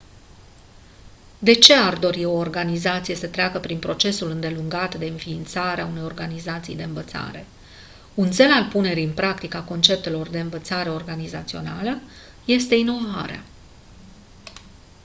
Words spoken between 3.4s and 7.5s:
prin procesul îndelungat de înființare a unei organizații de învățare